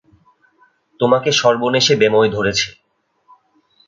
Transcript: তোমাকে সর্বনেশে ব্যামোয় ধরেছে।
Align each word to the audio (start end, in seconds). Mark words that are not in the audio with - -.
তোমাকে 0.99 1.29
সর্বনেশে 1.31 1.93
ব্যামোয় 1.95 2.29
ধরেছে। 2.29 2.67